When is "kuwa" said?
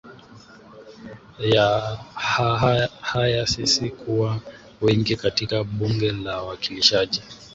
3.89-4.39